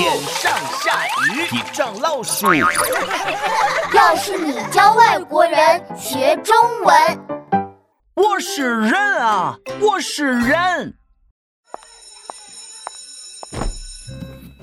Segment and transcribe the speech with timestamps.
[0.00, 0.50] 天上
[0.82, 2.46] 下雨，地上老鼠。
[3.92, 6.96] 要是你教外国人学中文，
[8.14, 10.94] 我是人啊，我是人。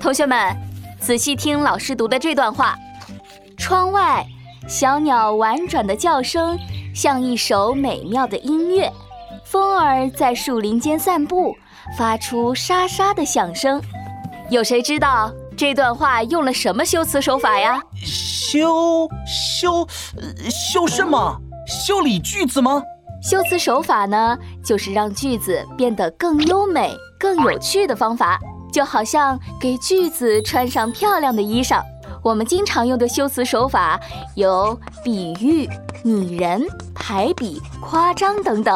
[0.00, 0.56] 同学们，
[1.00, 2.74] 仔细听老师读的这段话。
[3.56, 4.26] 窗外，
[4.66, 6.58] 小鸟婉转的叫声
[6.92, 8.92] 像一首美妙的音乐。
[9.44, 11.54] 风儿在树林间散步，
[11.96, 13.80] 发出沙沙的响声。
[14.50, 17.82] 有谁知道这段话用了什么修辞手法呀？
[18.02, 19.86] 修修
[20.50, 21.38] 修什么？
[21.66, 22.82] 修理句子吗？
[23.22, 28.40] 修辞手法呢，就是让句子变得更优美、更有趣的方法，
[28.72, 31.82] 就好像给句子穿上漂亮的衣裳。
[32.22, 34.00] 我们经常用的修辞手法
[34.34, 35.68] 有比喻、
[36.02, 38.74] 拟人、排比、夸张等等。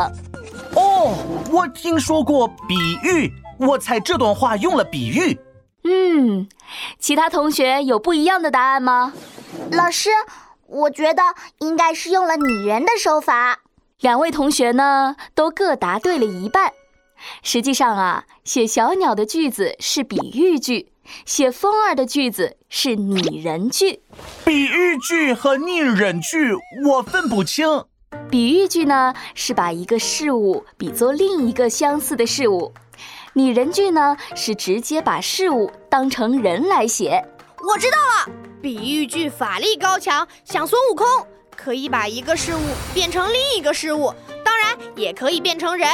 [0.75, 1.15] 哦，
[1.51, 5.39] 我听说过比喻，我猜这段话用了比喻。
[5.85, 6.49] 嗯，
[6.99, 9.13] 其他同学有不一样的答案吗？
[9.71, 10.11] 老师，
[10.67, 11.23] 我觉得
[11.59, 13.61] 应该是用了拟人的手法。
[14.01, 16.73] 两位同学呢，都各答对了一半。
[17.43, 20.93] 实际上啊，写小鸟的句子是比喻句，
[21.25, 24.01] 写风儿的句子是拟人句。
[24.45, 26.53] 比喻句和拟人句
[26.87, 27.85] 我分不清。
[28.31, 32.73] 比喻句呢，是把一个事物比作另一个相似的事物。
[33.35, 37.25] 拟人句呢，是直接把事物当成人来写。
[37.67, 41.07] 我知道了，比喻句法力高强，像孙悟空，
[41.57, 42.61] 可以把一个事物
[42.93, 44.13] 变成另一个事物，
[44.45, 45.89] 当然也可以变成人。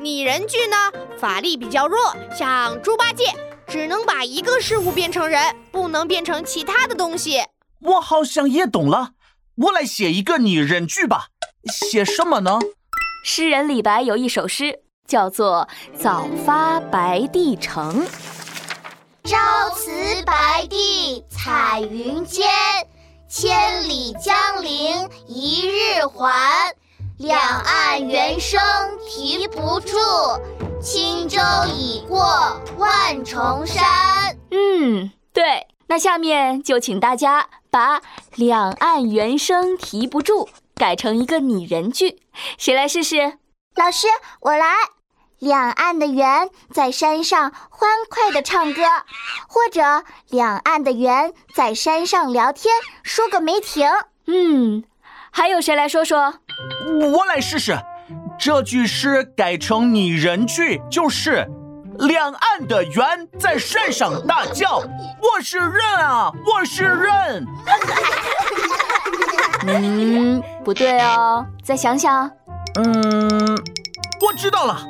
[0.00, 0.76] 拟人句呢，
[1.18, 1.98] 法力比较弱，
[2.34, 3.26] 像猪八戒，
[3.66, 7.42] 只能把一个事物变成人，不能变成其他的东西。
[7.82, 9.10] 我好像也懂了，
[9.56, 11.26] 我来写一个拟人句吧。
[11.70, 12.58] 写什么呢？
[13.22, 14.80] 诗人李白有一首诗。
[15.08, 15.66] 叫做
[15.98, 18.06] 早发白帝城，
[19.24, 19.90] 朝辞
[20.26, 22.46] 白帝彩云间，
[23.26, 26.74] 千里江陵一日还。
[27.16, 28.60] 两岸猿声
[29.08, 29.96] 啼不住，
[30.80, 31.40] 轻舟
[31.74, 34.36] 已过万重山。
[34.50, 35.66] 嗯，对。
[35.88, 38.02] 那下面就请大家把
[38.36, 42.20] “两岸猿声啼不住”改成一个拟人句，
[42.58, 43.38] 谁来试试？
[43.74, 44.06] 老师，
[44.40, 44.66] 我来。
[45.38, 48.82] 两岸的猿在山上欢快地唱歌，
[49.48, 53.88] 或者两岸的猿在山上聊天，说个没停。
[54.26, 54.82] 嗯，
[55.30, 56.34] 还有谁来说说？
[57.12, 57.78] 我来试试。
[58.38, 61.46] 这句诗改成拟人句，就是
[61.98, 64.78] 两岸的猿在山上大叫
[65.20, 67.46] ：“我是人啊，我是人。
[69.66, 72.28] ”嗯，不对哦，再想想。
[72.74, 73.56] 嗯，
[74.20, 74.80] 我知道了。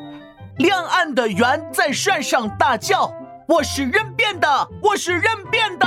[0.58, 3.12] 两岸的猿在山上大叫
[3.46, 5.86] ：“我是人变的，我是人变的。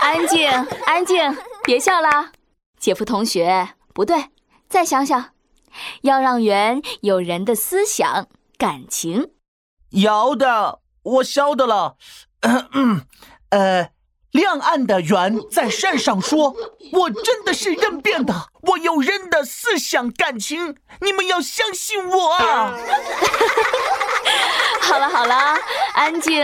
[0.00, 0.48] 安静，
[0.86, 2.30] 安静，别笑啦。
[2.78, 4.26] 姐夫同学，不对，
[4.68, 5.30] 再想想，
[6.02, 9.32] 要让猿有人的思想、感情。
[9.90, 11.96] 摇的，我晓得了。
[12.42, 13.04] 嗯，
[13.50, 13.90] 呃。
[14.32, 16.56] 两岸的猿在山上说
[16.92, 22.74] ：“我真的是人变的，我有人的思想感情，你们要相信我啊！”
[24.80, 25.34] 好了好了，
[25.94, 26.42] 安静。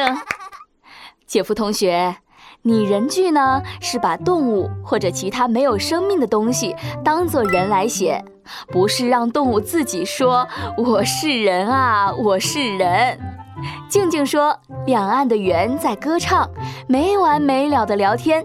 [1.27, 2.17] 姐夫同学，
[2.61, 8.23] 拟人句呢是把动物或者其他没有生命的东西当做人来写，
[8.71, 13.19] 不是让动物自己说“我是人啊，我是人”。
[13.89, 16.49] 静静说：“两岸的猿在歌唱，
[16.89, 18.45] 没完没了的聊天。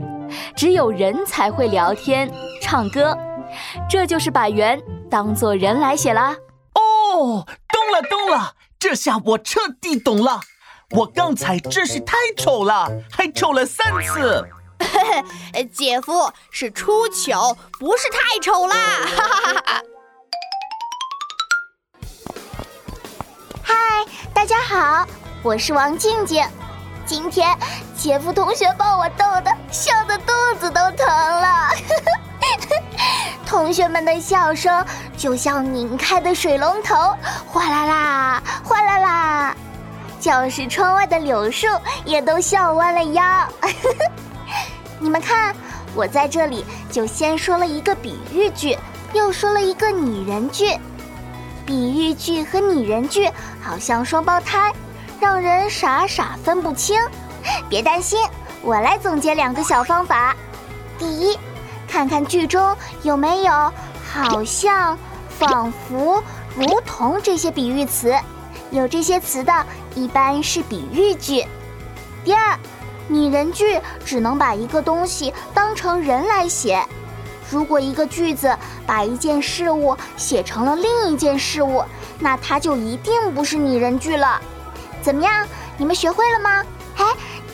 [0.55, 2.31] 只有人才会聊天、
[2.61, 3.17] 唱歌，
[3.89, 6.35] 这就是把猿当做人来写啦。”
[6.73, 10.41] 哦，懂了懂了，这下我彻底懂了。
[10.91, 14.47] 我刚才真是太丑了，还丑了三次。
[14.79, 18.75] 嘿嘿，姐夫是出糗，不是太丑啦。
[19.15, 19.81] 哈哈哈哈。
[24.43, 25.07] 大家好，
[25.41, 26.45] 我是王静静。
[27.05, 27.57] 今天
[27.95, 31.69] 姐夫同学把我逗得笑得肚子都疼了。
[33.47, 34.85] 同学们的笑声
[35.15, 37.15] 就像拧开的水龙头，
[37.47, 39.55] 哗啦啦，哗啦啦。
[40.19, 41.65] 教室窗外的柳树
[42.03, 43.23] 也都笑弯了腰。
[44.99, 45.55] 你们看，
[45.95, 48.77] 我在这里就先说了一个比喻句，
[49.13, 50.77] 又说了一个拟人句。
[51.65, 53.31] 比喻句和拟人句
[53.63, 54.73] 好像双胞胎，
[55.21, 56.99] 让人傻傻分不清。
[57.69, 58.19] 别担心，
[58.61, 60.35] 我来总结两个小方法。
[60.99, 61.39] 第一，
[61.87, 63.51] 看看句中有没有
[64.11, 64.97] “好像
[65.39, 66.21] ”“仿佛
[66.55, 68.13] ”“如同”这些比喻词，
[68.69, 69.65] 有这些词的
[69.95, 71.45] 一般是比喻句。
[72.25, 72.59] 第二，
[73.07, 76.85] 拟人句只能把一个东西当成人来写。
[77.49, 81.83] 如果一个句子把一件事物写成了另一件事物，
[82.19, 84.41] 那它就一定不是拟人句了。
[85.01, 86.63] 怎么样，你们学会了吗？
[86.97, 87.05] 哎，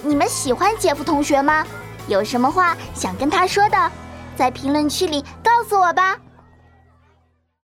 [0.04, 1.66] 你们喜欢姐夫同学吗？
[2.08, 3.92] 有什么话想跟他说的，
[4.36, 6.18] 在评论区里告诉我吧。